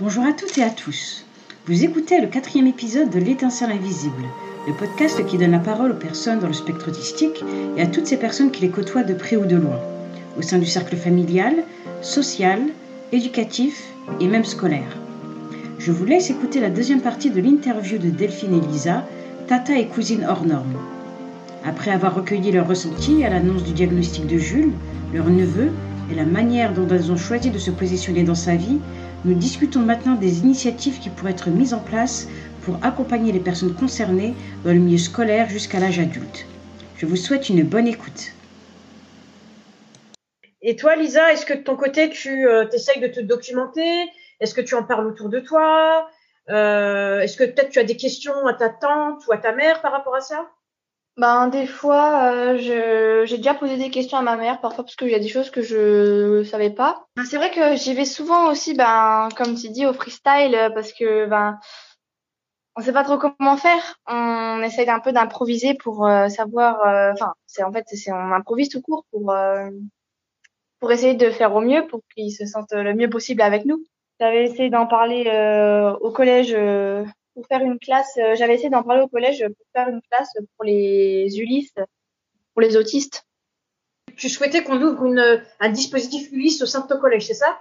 [0.00, 1.24] Bonjour à toutes et à tous.
[1.68, 4.24] Vous écoutez le quatrième épisode de L'étincelle invisible,
[4.66, 7.44] le podcast qui donne la parole aux personnes dans le spectre autistique
[7.76, 9.78] et à toutes ces personnes qui les côtoient de près ou de loin,
[10.36, 11.54] au sein du cercle familial,
[12.02, 12.58] social,
[13.12, 13.84] éducatif
[14.18, 14.98] et même scolaire.
[15.78, 19.06] Je vous laisse écouter la deuxième partie de l'interview de Delphine et Lisa,
[19.46, 20.74] tata et cousine hors norme.
[21.64, 24.72] Après avoir recueilli leurs ressentis à l'annonce du diagnostic de Jules,
[25.12, 25.70] leur neveu,
[26.10, 28.78] et la manière dont elles ont choisi de se positionner dans sa vie,
[29.24, 32.28] nous discutons maintenant des initiatives qui pourraient être mises en place
[32.62, 36.46] pour accompagner les personnes concernées dans le milieu scolaire jusqu'à l'âge adulte.
[36.96, 38.32] Je vous souhaite une bonne écoute.
[40.62, 44.10] Et toi, Lisa, est-ce que de ton côté, tu euh, essayes de te documenter?
[44.40, 46.08] Est-ce que tu en parles autour de toi?
[46.50, 49.80] Euh, Est-ce que peut-être tu as des questions à ta tante ou à ta mère
[49.82, 50.50] par rapport à ça?
[51.16, 54.96] Ben, des fois, euh, je, j'ai déjà posé des questions à ma mère, parfois parce
[54.96, 57.06] qu'il y a des choses que je savais pas.
[57.16, 60.92] Ben, c'est vrai que j'y vais souvent aussi, ben, comme tu dis, au freestyle, parce
[60.92, 61.58] que ben,
[62.76, 63.96] on sait pas trop comment faire.
[64.08, 66.80] On essaye un peu d'improviser pour euh, savoir.
[66.86, 69.70] euh, Enfin, c'est en fait, c'est on improvise tout court pour euh,
[70.80, 73.82] pour essayer de faire au mieux, pour qu'ils se sentent le mieux possible avec nous.
[74.20, 76.54] J'avais essayé d'en parler euh, au collège.
[77.34, 80.30] Pour faire une classe, euh, j'avais essayé d'en parler au collège pour faire une classe
[80.56, 81.74] pour les Ulysse,
[82.52, 83.26] pour les autistes.
[84.16, 87.60] Tu souhaitais qu'on ouvre une, un dispositif Ulysse au sein de ton collège, c'est ça?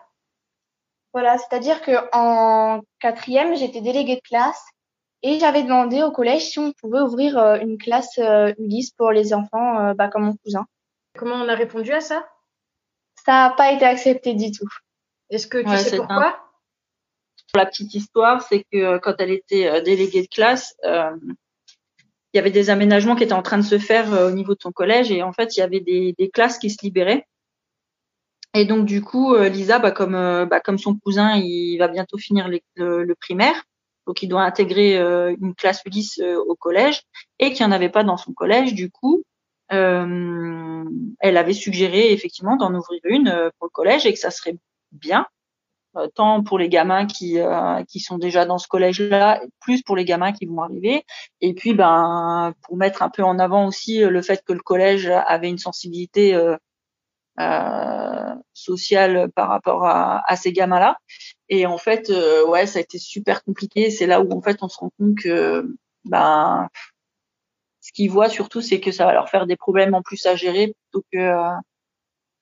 [1.13, 4.63] Voilà, c'est-à-dire que en quatrième, j'étais déléguée de classe
[5.21, 9.11] et j'avais demandé au collège si on pouvait ouvrir euh, une classe euh, Ulysse pour
[9.11, 10.65] les enfants, bah, comme mon cousin.
[11.17, 12.27] Comment on a répondu à ça?
[13.25, 14.67] Ça n'a pas été accepté du tout.
[15.29, 16.31] Est-ce que tu Ouais, sais pourquoi?
[16.33, 16.42] Pour
[17.55, 21.15] la petite histoire, c'est que euh, quand elle était euh, déléguée de classe, euh,
[22.33, 24.61] il y avait des aménagements qui étaient en train de se faire au niveau de
[24.61, 27.27] son collège et en fait, il y avait des, classes qui se libéraient.
[28.55, 30.13] Et donc du coup, Lisa, bah, comme
[30.49, 33.63] bah, comme son cousin, il va bientôt finir le, primaire,
[34.07, 37.03] donc il doit intégrer une classe Ulysse euh, au collège
[37.37, 38.73] et qu'il n'y en avait pas dans son collège.
[38.73, 39.23] Du coup,
[39.69, 40.87] elle
[41.21, 44.57] avait suggéré effectivement d'en ouvrir une pour le collège et que ça serait
[44.91, 45.27] bien
[46.15, 50.05] tant pour les gamins qui euh, qui sont déjà dans ce collège-là, plus pour les
[50.05, 51.05] gamins qui vont arriver.
[51.41, 54.59] Et puis, ben, pour mettre un peu en avant aussi euh, le fait que le
[54.61, 56.55] collège avait une sensibilité euh,
[57.39, 60.97] euh, sociale par rapport à, à ces gamins-là.
[61.49, 63.89] Et en fait, euh, ouais, ça a été super compliqué.
[63.91, 66.67] C'est là où en fait on se rend compte que, ben,
[67.81, 70.35] ce qu'ils voient surtout, c'est que ça va leur faire des problèmes en plus à
[70.35, 71.51] gérer plutôt que euh,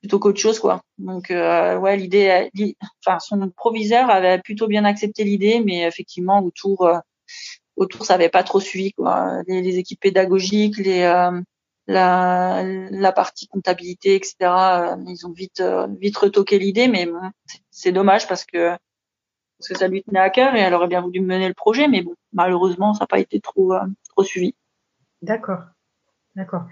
[0.02, 0.82] plutôt qu'autre chose quoi.
[0.98, 2.76] Donc euh, ouais, l'idée, l'i-
[3.06, 6.98] enfin son proviseur avait plutôt bien accepté l'idée, mais effectivement autour euh,
[7.76, 9.42] autour ça avait pas trop suivi quoi.
[9.48, 11.40] Les, équipes pédagogiques, les euh,
[11.88, 14.96] la la partie comptabilité etc.
[14.96, 17.20] euh, ils ont vite euh, vite retoqué l'idée, mais bon,
[17.70, 18.70] c'est- dommage parce que
[19.60, 21.88] parce que ça lui tenait à cœur et elle aurait bien voulu mener le projet,
[21.88, 24.56] mais bon malheureusement ça n'a pas été trop euh, trop suivi.
[25.22, 25.60] D'accord.
[26.36, 26.64] D'accord.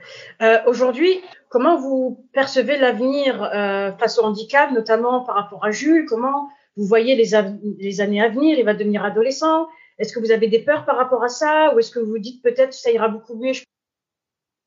[0.42, 6.06] Euh, Aujourd'hui, comment vous percevez l'avenir euh, face au handicap, notamment par rapport à Jules?
[6.08, 7.32] Comment vous voyez les,
[7.78, 8.58] les années à venir?
[8.58, 9.68] Il va devenir adolescent.
[9.98, 11.74] Est-ce que vous avez des peurs par rapport à ça?
[11.76, 13.52] Ou est-ce que vous dites peut-être ça ira beaucoup mieux?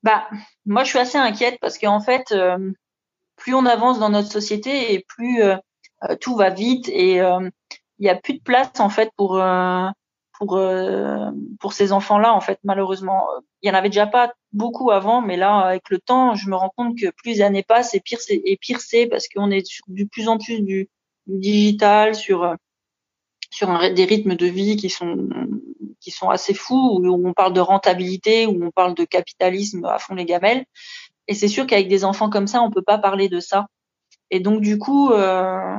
[0.03, 0.29] Bah,
[0.67, 2.73] moi, je suis assez inquiète parce qu'en fait, euh,
[3.37, 5.57] plus on avance dans notre société et plus euh,
[6.05, 7.49] euh, tout va vite et euh,
[7.99, 9.41] il y a plus de place en fait pour
[10.43, 11.31] pour euh,
[11.61, 13.27] pour ces enfants-là en fait malheureusement.
[13.63, 16.57] Il y en avait déjà pas beaucoup avant, mais là avec le temps, je me
[16.57, 19.53] rends compte que plus les années passent et pire c'est et pire c'est parce qu'on
[19.53, 20.89] est sur de plus en plus du,
[21.29, 22.57] digital sur
[23.51, 25.29] sur un, des rythmes de vie qui sont
[26.01, 30.01] qui sont assez fous où on parle de rentabilité où on parle de capitalisme à
[30.01, 30.65] fond les gamelles
[31.29, 33.67] et c'est sûr qu'avec des enfants comme ça on peut pas parler de ça
[34.31, 35.77] et donc du coup euh,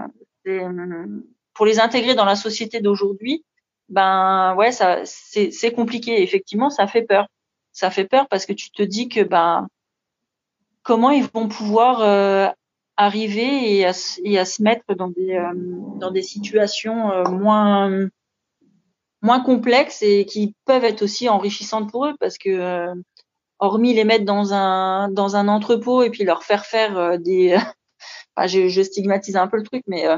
[1.53, 3.43] pour les intégrer dans la société d'aujourd'hui
[3.89, 6.21] ben ouais ça c'est compliqué.
[6.23, 7.27] Effectivement ça fait peur.
[7.71, 9.67] Ça fait peur parce que tu te dis que ben
[10.83, 12.47] comment ils vont pouvoir euh,
[12.97, 15.53] arriver et à, se- et à se mettre dans des euh,
[15.99, 18.07] dans des situations euh, moins
[19.21, 22.93] moins complexes et qui peuvent être aussi enrichissantes pour eux parce que euh,
[23.59, 27.57] hormis les mettre dans un dans un entrepôt et puis leur faire faire euh, des
[28.47, 30.17] je, je stigmatise un peu le truc mais euh,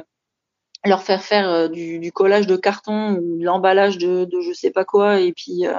[0.85, 4.53] leur faire faire euh, du, du collage de carton ou de l'emballage de, de je
[4.53, 5.73] sais pas quoi et puis euh,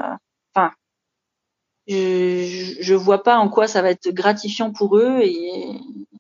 [0.55, 0.73] enfin
[1.89, 5.79] je, je vois pas en quoi ça va être gratifiant pour eux et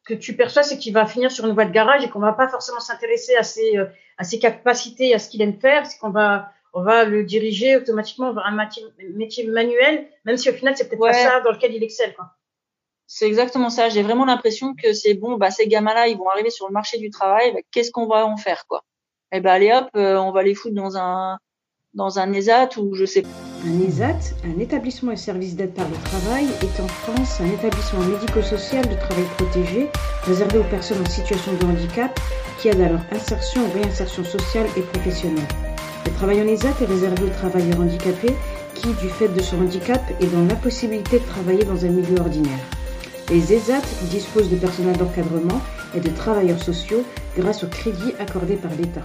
[0.09, 2.21] Ce que tu perçois, c'est qu'il va finir sur une voie de garage et qu'on
[2.21, 3.87] va pas forcément s'intéresser à ses euh,
[4.19, 5.85] à ses capacités, à ce qu'il aime faire.
[5.87, 8.82] C'est qu'on va on va le diriger automatiquement vers un métier,
[9.15, 11.11] métier manuel, même si au final c'est peut-être Ouais.
[11.11, 12.15] pas ça dans lequel il excelle.
[12.15, 12.27] Quoi.
[13.06, 13.88] C'est exactement ça.
[13.88, 16.99] J'ai vraiment l'impression que c'est bon, bah ces gamins-là, ils vont arriver sur le marché
[16.99, 17.53] du travail.
[17.53, 18.82] bah, Qu'est-ce qu'on va en faire, quoi?
[19.32, 21.38] Eh ben allez hop, on va les foutre dans un
[21.94, 23.29] dans un ESAT ou je sais pas.
[23.67, 28.00] Un ESAT, un établissement et service d'aide par le travail, est en France un établissement
[28.00, 29.88] médico-social de travail protégé
[30.25, 32.19] réservé aux personnes en situation de handicap
[32.61, 35.49] qui aide à leur insertion ou réinsertion sociale et professionnelle.
[36.05, 38.35] Le travail en ESAT est réservé aux travailleurs handicapés
[38.75, 42.58] qui, du fait de son handicap, est dans l'impossibilité de travailler dans un milieu ordinaire.
[43.28, 45.61] Les ESAT disposent de personnel d'encadrement
[45.96, 47.05] et de travailleurs sociaux
[47.37, 49.02] grâce aux crédits accordés par l'État.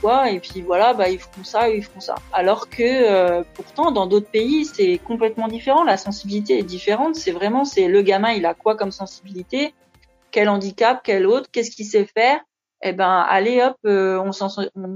[0.00, 2.16] Quoi et puis voilà bah ils font ça ils font ça.
[2.32, 7.14] Alors que euh, pourtant dans d'autres pays c'est complètement différent la sensibilité est différente.
[7.14, 9.74] C'est vraiment c'est le gamin il a quoi comme sensibilité?
[10.32, 12.40] Quel handicap quel autre qu'est-ce qu'il sait faire?
[12.82, 14.48] Eh ben allez hop euh, on s'en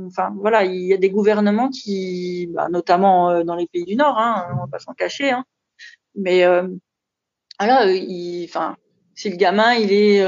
[0.07, 3.97] enfin voilà il y a des gouvernements qui bah, notamment euh, dans les pays du
[3.97, 5.45] nord hein, on va pas s'en cacher hein,
[6.17, 6.45] mais
[7.61, 8.77] voilà il enfin
[9.15, 10.21] si le gamin il est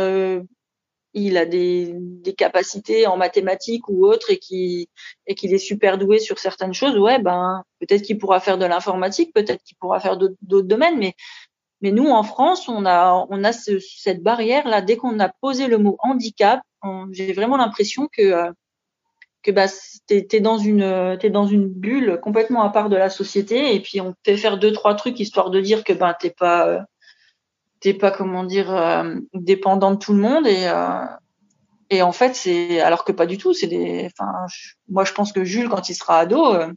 [1.14, 4.88] il a des, des, capacités en mathématiques ou autres et qui
[5.26, 8.64] et qu'il est super doué sur certaines choses, ouais, ben peut-être qu'il pourra faire de
[8.64, 11.14] l'informatique, peut-être qu'il pourra faire d'autres domaines, mais
[11.82, 14.80] mais nous en France, on a on a ce, cette barrière là.
[14.82, 16.60] Dès qu'on a posé le mot handicap,
[17.12, 18.52] j'ai vraiment l'impression que euh,
[19.42, 19.66] que bah
[20.06, 23.80] t'es es dans une t'es dans une bulle complètement à part de la société et
[23.80, 26.80] puis on fait faire deux trois trucs histoire de dire que ben t'es pas euh,
[27.82, 31.04] t'es pas comment dire euh, dépendant de tout le monde et euh,
[31.90, 34.32] et en fait c'est alors que pas du tout c'est des enfin
[34.88, 36.72] moi je pense que Jules quand il sera ado euh,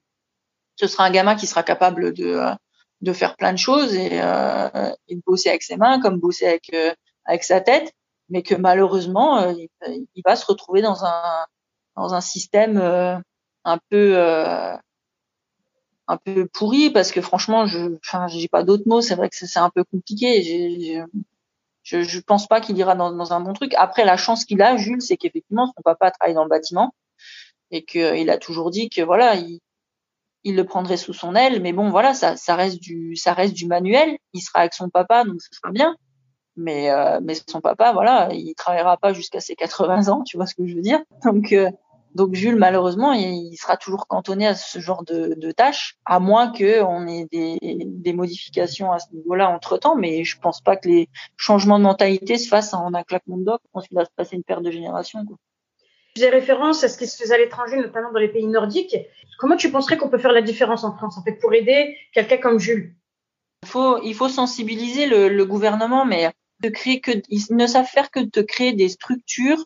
[0.76, 2.42] ce sera un gamin qui sera capable de
[3.02, 6.76] de faire plein de choses et, et de bosser avec ses mains comme bosser avec
[7.26, 7.94] avec sa tête
[8.30, 11.46] mais que malheureusement il, il, va se retrouver dans un
[11.96, 14.16] dans un système un peu
[16.08, 19.02] un peu pourri parce que franchement, je, enfin, j'ai pas d'autres mots.
[19.02, 20.44] C'est vrai que c'est un peu compliqué.
[21.84, 23.74] Je, je pense pas qu'il ira dans, dans, un bon truc.
[23.76, 26.94] Après, la chance qu'il a, Jules, c'est qu'effectivement, son papa travaille dans le bâtiment
[27.72, 29.60] et qu'il a toujours dit que voilà, il,
[30.44, 31.62] il, le prendrait sous son aile.
[31.62, 34.18] Mais bon, voilà, ça, ça reste du, ça reste du manuel.
[34.34, 35.96] Il sera avec son papa, donc ce sera bien.
[36.58, 40.46] Mais, euh, mais son papa, voilà, il travaillera pas jusqu'à ses 80 ans, tu vois
[40.46, 41.02] ce que je veux dire.
[41.26, 41.70] Donc, euh,
[42.16, 46.50] donc Jules, malheureusement, il, sera toujours cantonné à ce genre de, de tâches, à moins
[46.50, 49.98] qu'on ait des, des, modifications à ce niveau-là entre-temps.
[49.98, 53.44] Mais je pense pas que les changements de mentalité se fassent en un claquement de
[53.44, 53.60] doigts.
[53.66, 55.26] Je pense qu'il va se passer une perte de génération.
[55.26, 55.36] Quoi.
[56.16, 58.96] faisais référence à ce qui se faisait à l'étranger, notamment dans les pays nordiques.
[59.38, 62.38] Comment tu penserais qu'on peut faire la différence en France, en fait, pour aider quelqu'un
[62.38, 62.96] comme Jules?
[63.64, 66.32] Il faut, il faut sensibiliser le, le gouvernement, mais
[66.62, 69.66] de créer que, ils ne savent faire que de créer des structures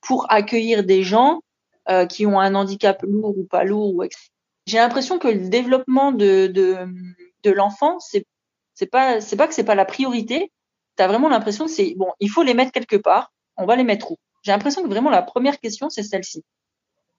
[0.00, 1.42] pour accueillir des gens
[1.88, 3.94] euh, qui ont un handicap lourd ou pas lourd.
[3.94, 4.04] Ou
[4.66, 6.86] J'ai l'impression que le développement de, de,
[7.42, 8.26] de l'enfant, c'est
[8.74, 10.50] c'est pas c'est pas que c'est pas la priorité.
[10.96, 13.32] Tu as vraiment l'impression que c'est bon, il faut les mettre quelque part.
[13.56, 14.16] On va les mettre où?
[14.42, 16.44] J'ai l'impression que vraiment la première question c'est celle-ci.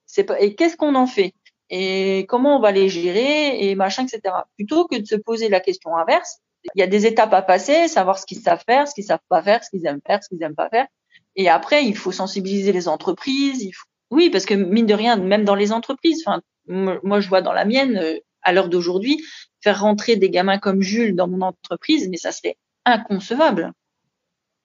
[0.06, 1.33] C'est pas et qu'est-ce qu'on en fait?
[1.69, 3.69] Et comment on va les gérer?
[3.69, 4.33] Et machin etc.
[4.56, 6.39] Plutôt que de se poser la question inverse,
[6.75, 9.19] il y a des étapes à passer, savoir ce qu'ils savent faire, ce qu'ils savent
[9.30, 10.88] pas faire, ce qu'ils aiment faire, ce qu'ils aiment pas faire.
[11.36, 15.18] Et après, il faut sensibiliser les entreprises, il faut oui, parce que mine de rien,
[15.18, 19.24] même dans les entreprises, enfin, moi je vois dans la mienne, euh, à l'heure d'aujourd'hui,
[19.62, 23.71] faire rentrer des gamins comme Jules dans mon entreprise, mais ça serait inconcevable.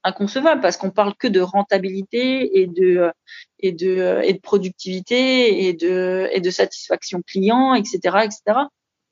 [0.04, 3.10] Inconcevable parce qu'on parle que de rentabilité et de euh,
[3.58, 8.60] et de euh, et de productivité et de et de satisfaction client, etc., etc.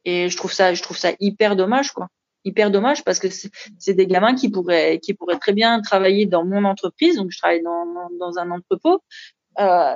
[0.05, 2.09] Et je trouve ça je trouve ça hyper dommage quoi
[2.45, 6.45] hyper dommage parce que c'est des gamins qui pourraient qui pourraient très bien travailler dans
[6.45, 9.02] mon entreprise donc je travaille dans, dans un entrepôt
[9.59, 9.95] euh,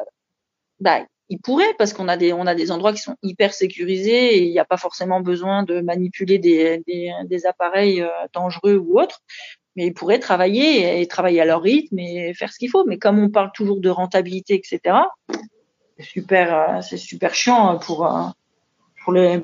[0.80, 4.36] bah, il pourrait parce qu'on a des on a des endroits qui sont hyper sécurisés
[4.36, 8.76] et il n'y a pas forcément besoin de manipuler des, des, des appareils euh, dangereux
[8.76, 9.20] ou autres.
[9.76, 12.84] Mais ils pourraient travailler et travailler à leur rythme et faire ce qu'il faut.
[12.84, 14.96] Mais comme on parle toujours de rentabilité etc
[15.96, 18.24] c'est super euh, c'est super chiant pour euh,
[19.04, 19.40] pour les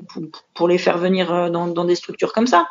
[0.53, 2.67] pour, les faire venir dans, dans des structures comme ça.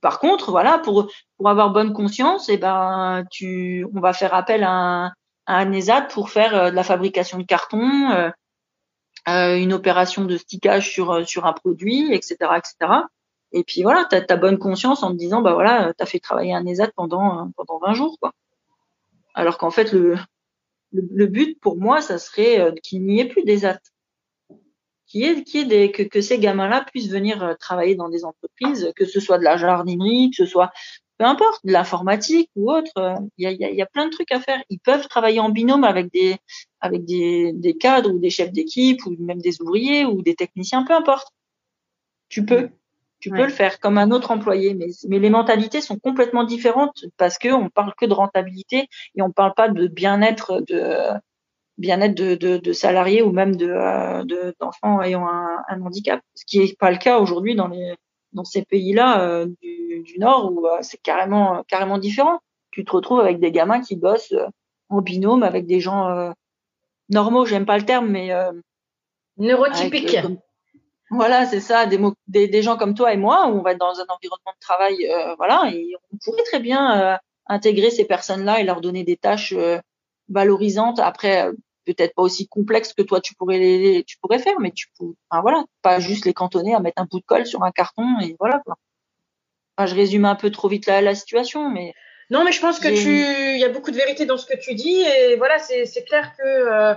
[0.00, 4.62] Par contre voilà pour pour avoir bonne conscience eh ben tu on va faire appel
[4.62, 5.12] à un
[5.46, 8.30] un ESAT pour faire euh, de la fabrication de carton, euh,
[9.28, 12.92] euh, une opération de stickage sur sur un produit, etc., etc.
[13.52, 16.18] Et puis voilà, tu as, bonne conscience en te disant bah voilà, tu as fait
[16.18, 18.32] travailler un ESAT pendant pendant 20 jours quoi.
[19.34, 20.16] Alors qu'en fait le,
[20.92, 23.78] le, but pour moi ça serait qu'il n'y ait plus d'ESAT.
[25.16, 29.38] Est des, que, que ces gamins-là puissent venir travailler dans des entreprises, que ce soit
[29.38, 30.72] de la jardinerie, que ce soit
[31.18, 34.32] peu importe, de l'informatique ou autre, euh, il y a, y a, plein de trucs
[34.32, 34.62] à faire.
[34.68, 36.36] Ils peuvent travailler en binôme avec des
[36.80, 40.84] avec des, des cadres ou des chefs d'équipe ou même des ouvriers ou des techniciens,
[40.84, 41.28] peu importe.
[42.28, 42.70] Tu peux,
[43.20, 47.04] tu peux le faire comme un autre employé, mais mais les mentalités sont complètement différentes
[47.16, 51.10] parce que on parle que de rentabilité et on parle pas de bien-être de
[51.78, 56.60] bien-être de, de, de, salariés ou même de d'enfants ayant un, un, handicap, ce qui
[56.60, 57.94] est pas le cas aujourd'hui dans les
[58.34, 62.40] dans ces pays-là du, du, Nord où c'est carrément carrément différent.
[62.70, 64.34] Tu te retrouves avec des gamins qui bossent
[64.88, 66.32] en binôme avec des gens
[67.08, 68.30] normaux, j'aime pas le terme, mais
[69.38, 70.18] neurotypiques.
[71.10, 73.78] Voilà, c'est ça, des, des, des, gens comme toi et moi, où on va être
[73.78, 78.04] dans un environnement de travail, euh, voilà, et on pourrait très bien euh, intégrer ces
[78.04, 79.78] personnes-là et leur donner des tâches euh,
[80.28, 80.98] valorisantes.
[80.98, 81.50] Après,
[81.84, 85.12] peut-être pas aussi complexes que toi tu pourrais les, tu pourrais faire, mais tu peux,
[85.30, 88.06] enfin, voilà, pas juste les cantonner à mettre un bout de colle sur un carton
[88.20, 88.76] et voilà quoi.
[89.76, 91.94] Enfin, je résume un peu trop vite la, la situation, mais
[92.30, 94.58] non, mais je pense que tu, il y a beaucoup de vérité dans ce que
[94.58, 96.96] tu dis et voilà, c'est clair que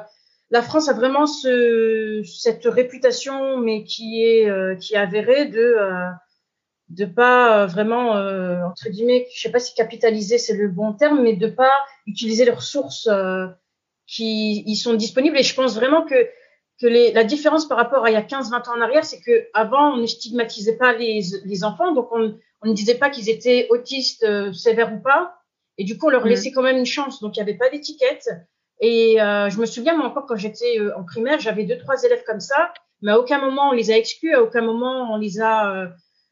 [0.50, 5.60] la France a vraiment ce, cette réputation, mais qui est euh, qui est avérée de
[5.60, 6.10] euh,
[6.90, 10.94] de pas euh, vraiment euh, entre guillemets, je sais pas si capitaliser c'est le bon
[10.94, 11.74] terme, mais de pas
[12.06, 13.10] utiliser les ressources
[14.08, 15.38] qui y sont disponibles.
[15.38, 16.28] Et je pense vraiment que
[16.80, 19.20] que les, la différence par rapport à il y a 15-20 ans en arrière, c'est
[19.20, 23.10] que avant on ne stigmatisait pas les, les enfants, donc on, on ne disait pas
[23.10, 25.38] qu'ils étaient autistes sévères ou pas,
[25.80, 26.30] et du coup on leur mmh.
[26.30, 27.20] laissait quand même une chance.
[27.20, 28.30] Donc il n'y avait pas d'étiquette.
[28.80, 32.04] Et euh, je me souviens, moi encore, quand j'étais euh, en primaire, j'avais deux, trois
[32.04, 35.18] élèves comme ça, mais à aucun moment on les a exclus, à aucun moment on
[35.18, 35.88] les a, euh,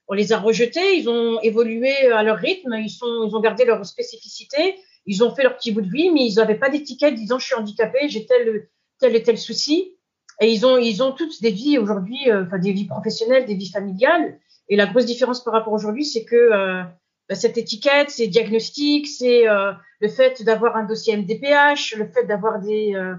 [0.08, 0.98] on les a rejetés.
[0.98, 4.76] Ils ont évolué à leur rythme, ils, sont, ils ont gardé leur spécificité,
[5.06, 7.46] ils ont fait leur petit bout de vie, mais ils n'avaient pas d'étiquette disant je
[7.46, 8.68] suis handicapé, j'ai tel,
[9.00, 9.96] tel et tel souci.
[10.42, 13.72] Et ils ont, ils ont toutes des vies aujourd'hui, enfin des vies professionnelles, des vies
[13.72, 14.38] familiales.
[14.68, 16.86] Et la grosse différence par rapport aujourd'hui, c'est que
[17.28, 22.26] bah, cette étiquette, ces diagnostics, c'est euh, le fait d'avoir un dossier MDPH, le fait
[22.26, 23.16] d'avoir des, euh,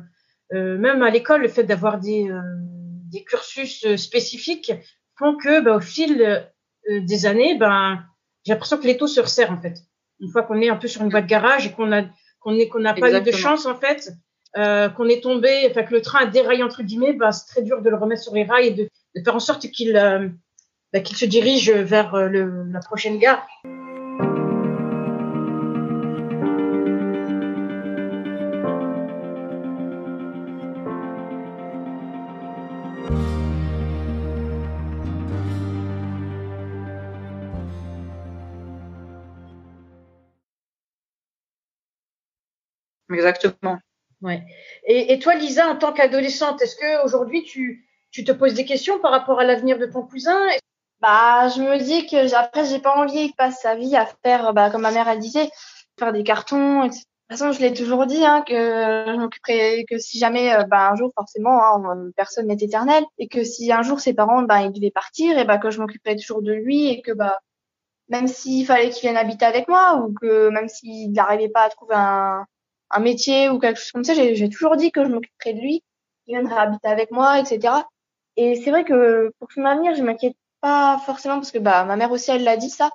[0.52, 2.28] euh, même à l'école, le fait d'avoir des,
[3.10, 4.72] des cursus spécifiques
[5.18, 6.48] font que, bah, au fil
[6.88, 8.04] des années, ben,
[8.44, 9.78] j'ai l'impression que l'étau se resserre en fait.
[10.20, 12.02] Une fois qu'on est un peu sur une voie de garage et qu'on a
[12.40, 14.10] qu'on est qu'on n'a pas eu de chance en fait,
[14.56, 17.62] euh, qu'on est tombé, enfin que le train a déraillé entre guillemets, ben, c'est très
[17.62, 21.02] dur de le remettre sur les rails et de, de faire en sorte qu'il ben,
[21.02, 23.46] qu'il se dirige vers le, la prochaine gare.
[43.16, 43.78] Exactement.
[44.22, 44.42] Ouais.
[44.84, 48.64] Et, et toi, Lisa, en tant qu'adolescente, est-ce que aujourd'hui tu, tu te poses des
[48.64, 50.38] questions par rapport à l'avenir de ton cousin?
[51.00, 54.52] Bah, je me dis que après, j'ai pas envie qu'il passe sa vie à faire,
[54.54, 55.50] bah, comme ma mère elle disait,
[55.98, 56.84] faire des cartons.
[56.84, 57.02] Etc.
[57.28, 60.62] De toute façon, je l'ai toujours dit hein, que je m'occuperais que si jamais, euh,
[60.62, 64.42] bah, un jour, forcément, hein, personne n'est éternel, et que si un jour ses parents,
[64.42, 67.40] bah, ils devaient partir, et bah, que je m'occuperais toujours de lui, et que bah,
[68.08, 71.68] même s'il fallait qu'il vienne habiter avec moi, ou que même s'il n'arrivait pas à
[71.68, 72.46] trouver un,
[72.90, 75.82] un métier ou quelque chose comme ça, j'ai toujours dit que je m'occuperais de lui,
[76.24, 77.74] qu'il viendrait habiter avec moi, etc.
[78.36, 81.96] Et c'est vrai que pour son avenir, je m'inquiète pas forcément parce que bah ma
[81.96, 82.90] mère aussi elle l'a dit ça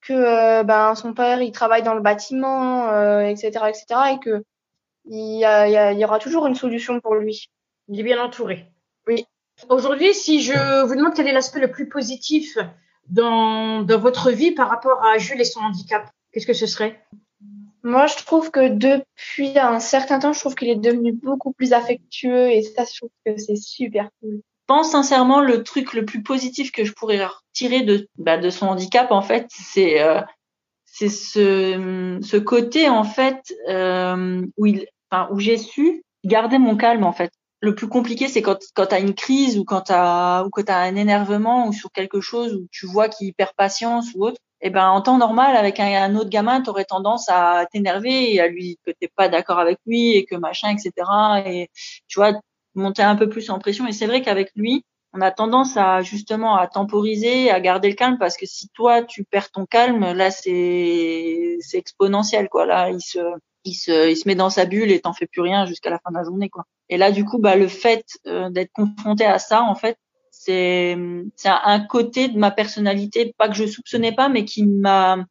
[0.00, 3.84] que euh, ben son père il travaille dans le bâtiment, euh, etc., etc.
[4.12, 4.44] et que
[5.10, 7.48] il y, a, il y, aura toujours une solution pour lui.
[7.88, 8.66] Il est bien entouré.
[9.06, 9.24] Oui.
[9.70, 12.58] Aujourd'hui, si je vous demande quel est l'aspect le plus positif
[13.08, 17.02] dans, dans votre vie par rapport à Jules et son handicap, qu'est-ce que ce serait?
[17.82, 21.72] Moi, je trouve que depuis un certain temps, je trouve qu'il est devenu beaucoup plus
[21.72, 24.40] affectueux et ça, je trouve que c'est super cool.
[24.68, 28.50] Je pense sincèrement le truc le plus positif que je pourrais retirer de bah, de
[28.50, 30.20] son handicap en fait, c'est euh,
[30.84, 34.66] ce ce côté en fait euh, où
[35.10, 37.32] enfin où j'ai su garder mon calme en fait.
[37.60, 40.96] Le plus compliqué, c'est quand quand t'as une crise ou quand ou quand t'as un
[40.96, 44.88] énervement ou sur quelque chose où tu vois qu'il perd patience ou autre eh ben
[44.88, 48.78] en temps normal avec un, autre gamin tu aurais tendance à t'énerver et à lui
[48.84, 50.92] que t'es pas d'accord avec lui et que machin etc
[51.46, 51.70] et
[52.08, 52.32] tu vois
[52.74, 53.86] monter un peu plus en pression.
[53.86, 54.84] Et c'est vrai qu'avec lui
[55.14, 59.02] on a tendance à justement à temporiser à garder le calme parce que si toi
[59.02, 62.66] tu perds ton calme là c'est c'est exponentiel quoi.
[62.66, 63.18] Là il se
[63.64, 65.98] il se il se met dans sa bulle et t'en fais plus rien jusqu'à la
[65.98, 66.64] fin de la journée quoi.
[66.88, 69.98] Et là du coup bah le fait euh, d'être confronté à ça en fait
[70.48, 75.26] c'est un côté de ma personnalité pas que je soupçonnais pas mais qui m'a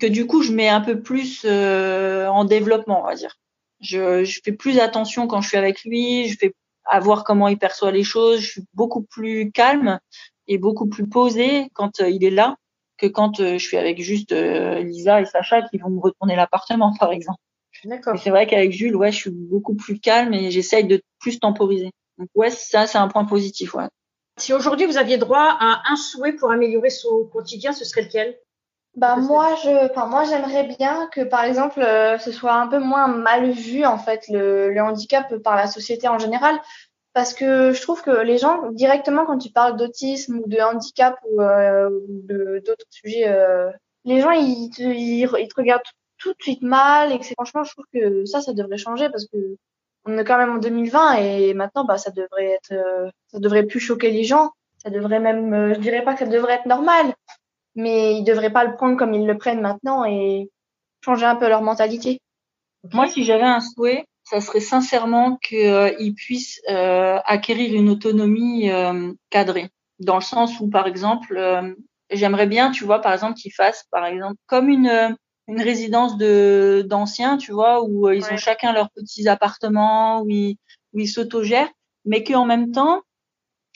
[0.00, 3.36] que du coup je mets un peu plus euh, en développement on va dire.
[3.80, 7.46] Je, je fais plus attention quand je suis avec lui je fais à voir comment
[7.46, 10.00] il perçoit les choses je suis beaucoup plus calme
[10.48, 12.56] et beaucoup plus posée quand euh, il est là
[12.96, 16.92] que quand euh, je suis avec juste Lisa et Sacha qui vont me retourner l'appartement
[16.98, 17.38] par exemple.
[17.84, 18.18] D'accord.
[18.18, 21.92] c'est vrai qu'avec Jules ouais je suis beaucoup plus calme et j'essaye de plus temporiser.
[22.18, 23.86] Donc ouais ça c'est un point positif ouais
[24.38, 28.38] si aujourd'hui vous aviez droit à un souhait pour améliorer son quotidien, ce serait lequel?
[28.96, 32.78] Bah moi je, enfin moi j'aimerais bien que par exemple euh, ce soit un peu
[32.78, 36.58] moins mal vu en fait le, le handicap par la société en général.
[37.12, 41.16] Parce que je trouve que les gens directement quand tu parles d'autisme ou de handicap
[41.30, 41.90] ou, euh,
[42.64, 43.70] d'autres sujets, euh,
[44.04, 45.82] les gens ils te, ils, te regardent
[46.18, 49.26] tout, de suite mal et que franchement je trouve que ça ça devrait changer parce
[49.26, 49.56] que
[50.04, 53.64] on est quand même en 2020 et maintenant bah ça devrait être euh, ça devrait
[53.64, 54.50] plus choquer les gens.
[54.78, 57.14] Ça devrait même je dirais pas que ça devrait être normal
[57.78, 60.50] mais ils devraient pas le prendre comme ils le prennent maintenant et
[61.04, 62.20] changer un peu leur mentalité.
[62.92, 68.70] Moi, si j'avais un souhait, ça serait sincèrement qu'ils euh, puissent euh, acquérir une autonomie
[68.70, 71.74] euh, cadrée, dans le sens où, par exemple, euh,
[72.10, 75.16] j'aimerais bien, tu vois, par exemple, qu'ils fassent, par exemple, comme une
[75.48, 80.56] une résidence de d'anciens, tu vois, où ils ont chacun leurs petits appartements, où ils,
[80.92, 81.70] où ils s'autogèrent,
[82.04, 83.02] mais qu'en même temps,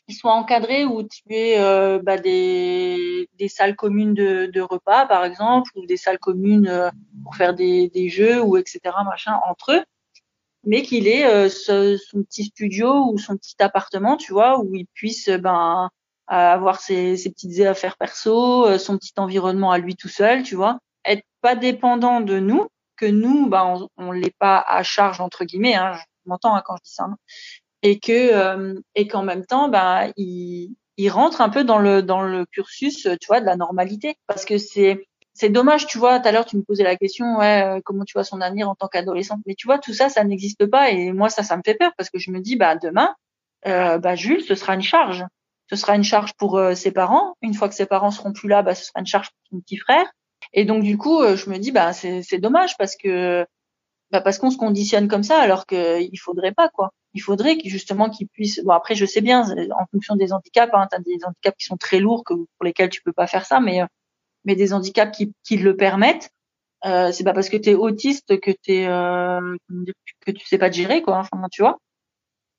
[0.09, 5.07] qui soient encadrés où tu es euh, bah, des, des salles communes de, de, repas
[5.07, 6.91] par exemple ou des salles communes euh,
[7.23, 9.85] pour faire des, des jeux ou etc machin entre eux
[10.65, 14.87] mais qu'il ait euh, son petit studio ou son petit appartement tu vois où il
[14.93, 15.89] puisse ben
[16.27, 20.79] avoir ses, ses petites affaires perso son petit environnement à lui tout seul tu vois
[21.05, 25.45] être pas dépendant de nous que nous ben on, on l'est pas à charge entre
[25.45, 27.17] guillemets hein, je m'entends hein, quand je dis ça hein.
[27.83, 32.03] Et que euh, et qu'en même temps bah il il rentre un peu dans le
[32.03, 34.17] dans le cursus tu vois de la normalité.
[34.27, 37.39] Parce que c'est c'est dommage tu vois tout à l'heure tu me posais la question
[37.39, 39.41] ouais euh, comment tu vois son avenir en tant qu'adolescente.
[39.47, 40.91] Mais tu vois tout ça ça n'existe pas.
[40.91, 43.15] Et moi ça ça me fait peur parce que je me dis bah demain
[43.67, 45.25] euh, bah Jules ce sera une charge.
[45.71, 47.35] Ce sera une charge pour euh, ses parents.
[47.41, 49.61] Une fois que ses parents seront plus là bah ce sera une charge pour son
[49.61, 50.07] petit frère
[50.53, 53.47] et donc du coup je me dis bah c'est dommage parce que
[54.11, 58.11] bah parce qu'on se conditionne comme ça alors qu'il faudrait pas quoi il faudrait justement
[58.11, 58.63] qu'ils puissent.
[58.65, 61.65] Bon après, je sais bien, en fonction des handicaps, hein, tu as des handicaps qui
[61.67, 63.83] sont très lourds que, pour lesquels tu peux pas faire ça, mais
[64.45, 66.31] mais des handicaps qui, qui le permettent.
[66.87, 69.57] Euh, c'est pas parce que tu es autiste que tu euh,
[70.27, 71.19] que tu sais pas gérer quoi.
[71.19, 71.79] Enfin, tu vois.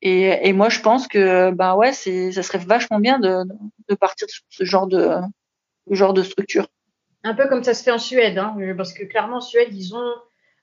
[0.01, 3.43] Et, et moi, je pense que bah ouais, c'est ça serait vachement bien de,
[3.89, 5.09] de partir sur ce genre de,
[5.89, 6.67] genre de structure.
[7.23, 9.95] Un peu comme ça se fait en Suède, hein, parce que clairement en Suède, ils
[9.95, 10.13] ont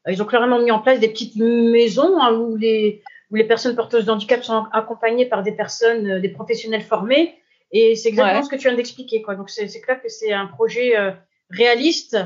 [0.09, 3.77] ils ont clairement mis en place des petites maisons hein, où les où les personnes
[3.77, 7.37] porteuses de handicap sont accompagnées par des personnes, euh, des professionnels formés.
[7.73, 9.23] Et c'est exactement ce que tu viens d'expliquer.
[9.23, 9.37] Quoi.
[9.37, 11.13] Donc c'est clair que c'est un projet euh,
[11.51, 12.17] réaliste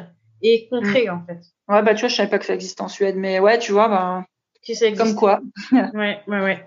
[0.41, 1.11] et concret mm.
[1.11, 1.41] en fait.
[1.69, 3.73] Ouais bah tu vois je savais pas que ça existe en Suède mais ouais tu
[3.73, 4.25] vois bah
[4.63, 5.05] si ça existe.
[5.05, 5.41] comme quoi.
[5.73, 6.65] ouais ouais ouais.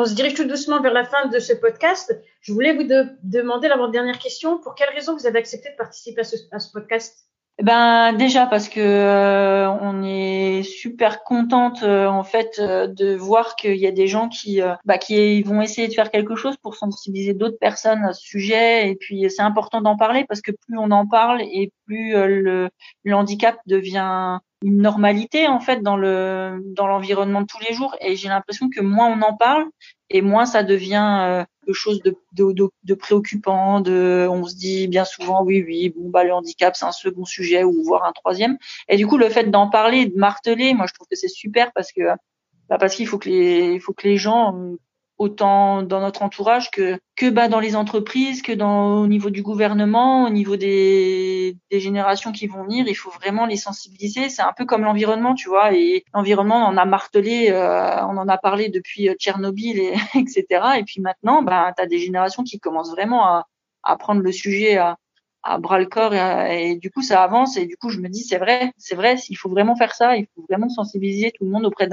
[0.00, 2.18] On se dirige tout doucement vers la fin de ce podcast.
[2.40, 2.88] Je voulais vous
[3.22, 4.56] demander l'avant-dernière question.
[4.56, 7.26] Pour quelle raison vous avez accepté de participer à ce, podcast?
[7.58, 13.14] Eh ben déjà parce que euh, on est super contente euh, en fait euh, de
[13.14, 16.56] voir qu'il y a des gens qui bah, qui vont essayer de faire quelque chose
[16.62, 20.52] pour sensibiliser d'autres personnes à ce sujet et puis c'est important d'en parler parce que
[20.52, 22.70] plus on en parle et plus le,
[23.04, 27.96] le handicap devient une normalité en fait dans le dans l'environnement de tous les jours.
[28.00, 29.64] Et j'ai l'impression que moins on en parle
[30.10, 34.88] et moins ça devient euh, quelque chose de, de, de, de, préoccupant on se dit
[34.88, 38.12] bien souvent oui oui bon bah le handicap c'est un second sujet ou voire un
[38.12, 38.58] troisième.
[38.88, 41.72] Et du coup le fait d'en parler de marteler moi je trouve que c'est super
[41.72, 42.02] parce que
[42.68, 44.76] bah parce qu'il faut que les il faut que les gens
[45.20, 49.42] autant dans notre entourage que que bah dans les entreprises, que dans au niveau du
[49.42, 54.30] gouvernement, au niveau des, des générations qui vont venir, il faut vraiment les sensibiliser.
[54.30, 55.74] C'est un peu comme l'environnement, tu vois.
[55.74, 59.92] Et l'environnement, on en a martelé, euh, on en a parlé depuis euh, Tchernobyl, et,
[60.18, 60.46] etc.
[60.78, 63.46] Et puis maintenant, bah, tu as des générations qui commencent vraiment à,
[63.82, 64.96] à prendre le sujet à,
[65.42, 68.08] à bras le corps et, et, du coup ça avance et du coup je me
[68.08, 71.44] dis c'est vrai c'est vrai il faut vraiment faire ça il faut vraiment sensibiliser tout
[71.44, 71.88] le monde auprès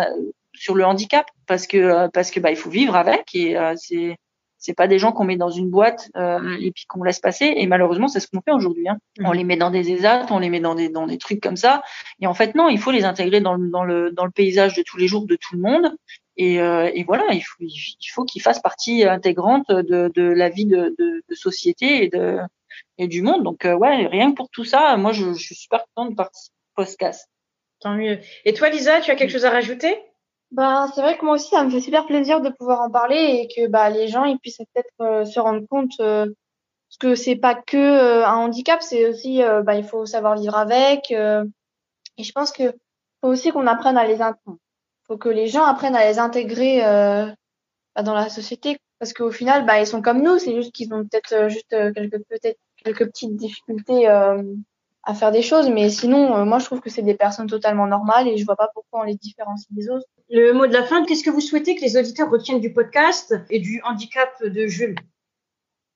[0.58, 3.74] sur le handicap parce que euh, parce que bah il faut vivre avec et euh,
[3.76, 4.18] c'est
[4.60, 7.54] c'est pas des gens qu'on met dans une boîte euh, et puis qu'on laisse passer
[7.56, 8.98] et malheureusement c'est ce qu'on fait aujourd'hui hein.
[9.24, 11.58] on les met dans des ESAT on les met dans des dans des trucs comme
[11.58, 11.84] ça
[12.20, 14.76] et en fait non il faut les intégrer dans le dans le dans le paysage
[14.76, 15.96] de tous les jours de tout le monde
[16.38, 20.50] et, euh, et voilà il faut il faut qu'ils fassent partie intégrante de de la
[20.50, 22.40] vie de de, de société et de
[22.98, 23.44] et du monde.
[23.44, 26.56] Donc ouais rien que pour tout ça moi je, je suis super contente de participer
[26.76, 27.30] au podcast.
[27.80, 28.20] Tant mieux.
[28.46, 29.98] Et toi Lisa tu as quelque chose à rajouter?
[30.52, 33.42] Ben, c'est vrai que moi aussi, ça me fait super plaisir de pouvoir en parler
[33.42, 36.28] et que bah, les gens ils puissent peut-être euh, se rendre compte euh,
[37.00, 40.56] que c'est pas que euh, un handicap, c'est aussi euh, bah, il faut savoir vivre
[40.56, 41.12] avec.
[41.12, 42.72] et je pense que
[43.22, 44.20] faut aussi qu'on apprenne à les
[45.08, 49.66] faut que les gens apprennent à les intégrer bah, dans la société parce qu'au final
[49.66, 53.36] bah, ils sont comme nous, c'est juste qu'ils ont peut-être juste quelques peut-être quelques petites
[53.36, 54.44] difficultés euh,
[55.08, 58.28] à faire des choses, mais sinon, moi, je trouve que c'est des personnes totalement normales
[58.28, 60.06] et je vois pas pourquoi on les différencie des autres.
[60.30, 63.34] Le mot de la fin, qu'est-ce que vous souhaitez que les auditeurs retiennent du podcast
[63.50, 64.98] et du handicap de Jules?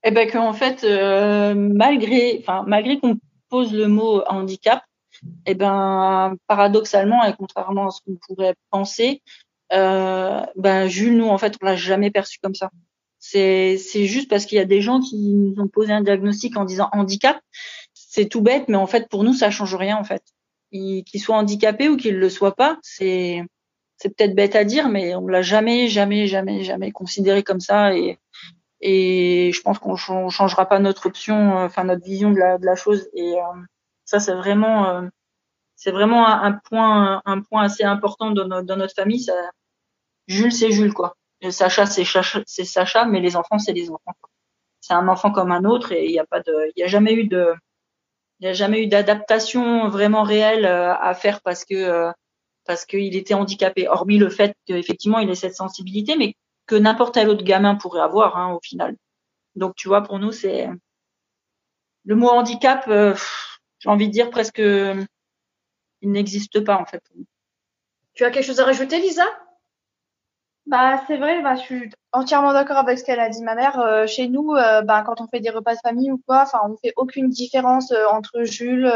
[0.04, 0.84] Eh ben qu'en fait,
[1.54, 3.18] malgré, enfin malgré qu'on
[3.50, 4.82] pose le mot handicap,
[5.46, 9.22] eh ben paradoxalement et contrairement à ce qu'on pourrait penser,
[9.74, 12.72] euh, ben Jules, nous en fait, on l'a jamais perçu comme ça.
[13.20, 16.58] C'est c'est juste parce qu'il y a des gens qui nous ont posé un diagnostic
[16.58, 17.40] en disant handicap.
[18.14, 20.22] C'est tout bête, mais en fait pour nous ça change rien en fait.
[20.72, 23.42] Qu'il soit handicapé ou qu'il le soit pas, c'est
[23.96, 27.96] c'est peut-être bête à dire, mais on l'a jamais, jamais, jamais, jamais considéré comme ça
[27.96, 28.20] et
[28.82, 32.66] et je pense qu'on changera pas notre option, euh, enfin notre vision de la, de
[32.66, 33.08] la chose.
[33.14, 33.62] Et euh,
[34.06, 35.08] ça, c'est vraiment, euh,
[35.76, 39.20] c'est vraiment un, point, un point assez important dans, notre, dans notre famille.
[39.20, 39.34] Ça,
[40.28, 41.16] Jules, c'est Jules, quoi.
[41.52, 44.16] Sacha, c'est Sacha, c'est Sacha, mais les enfants, c'est les enfants.
[44.80, 46.88] C'est un enfant comme un autre et il n'y a pas de, il y a
[46.88, 47.54] jamais eu de,
[48.42, 52.12] il n'y a jamais eu d'adaptation vraiment réelle à faire parce que
[52.66, 53.88] parce qu'il était handicapé.
[53.88, 58.02] Hormis le fait qu'effectivement il ait cette sensibilité, mais que n'importe quel autre gamin pourrait
[58.02, 58.96] avoir hein, au final.
[59.56, 60.70] Donc tu vois, pour nous, c'est
[62.06, 63.14] le mot handicap, euh,
[63.80, 67.04] j'ai envie de dire presque, il n'existe pas en fait.
[68.14, 69.26] Tu as quelque chose à rajouter, Lisa?
[70.68, 73.80] Bah c'est vrai, bah, je suis entièrement d'accord avec ce qu'elle a dit ma mère.
[73.80, 76.60] Euh, chez nous, euh, bah, quand on fait des repas de famille ou quoi, enfin
[76.70, 78.92] on fait aucune différence entre Jules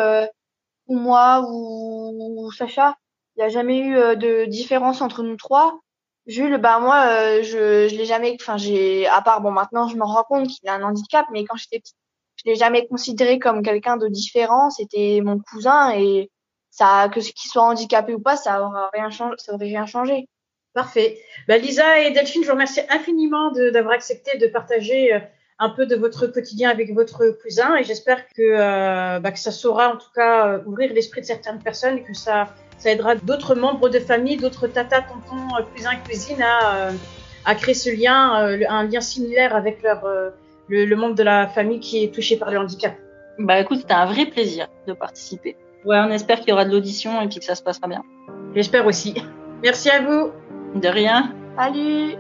[0.88, 2.96] ou moi ou, ou Sacha.
[3.36, 5.80] Il n'y a jamais eu de différence entre nous trois.
[6.28, 9.96] Jules, bah moi, euh, je je l'ai jamais, enfin j'ai, à part bon maintenant je
[9.98, 11.96] me rends compte qu'il a un handicap, mais quand j'étais petite,
[12.38, 14.70] je l'ai jamais considéré comme quelqu'un de différent.
[14.72, 16.32] C'était mon cousin et
[16.72, 20.28] ça, que qu'il soit handicapé ou pas, ça aura rien changé, ça aurait rien changé.
[20.76, 21.18] Parfait.
[21.48, 25.20] Bah, Lisa et Delphine, je vous remercie infiniment d'avoir accepté de partager euh,
[25.58, 29.52] un peu de votre quotidien avec votre cousin et j'espère que, euh, bah, que ça
[29.52, 33.56] saura en tout cas ouvrir l'esprit de certaines personnes et que ça ça aidera d'autres
[33.56, 36.92] membres de famille, d'autres tata, tontons, cousins, cuisines à, euh,
[37.46, 40.30] à créer ce lien, euh, un lien similaire avec leur, euh,
[40.68, 42.94] le, le, membre de la famille qui est touché par le handicap.
[43.40, 45.56] Bah écoute, c'était un vrai plaisir de participer.
[45.86, 48.04] Ouais, on espère qu'il y aura de l'audition et puis que ça se passera bien.
[48.56, 49.16] J'espère aussi.
[49.62, 50.32] Merci à vous.
[50.76, 51.34] De rien.
[51.58, 52.16] Salut.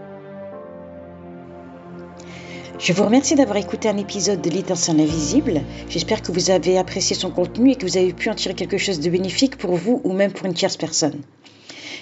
[2.79, 5.61] Je vous remercie d'avoir écouté un épisode de l'étincelle invisible.
[5.89, 8.77] J'espère que vous avez apprécié son contenu et que vous avez pu en tirer quelque
[8.77, 11.19] chose de bénéfique pour vous ou même pour une tierce personne.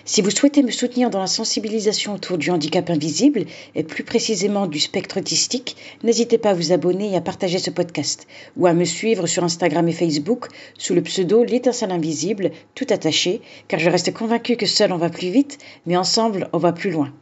[0.05, 4.67] Si vous souhaitez me soutenir dans la sensibilisation autour du handicap invisible et plus précisément
[4.67, 8.73] du spectre autistique, n'hésitez pas à vous abonner et à partager ce podcast ou à
[8.73, 13.39] me suivre sur Instagram et Facebook sous le pseudo l'étincelle invisible, tout attaché,
[13.69, 16.91] car je reste convaincu que seul on va plus vite, mais ensemble on va plus
[16.91, 17.13] loin.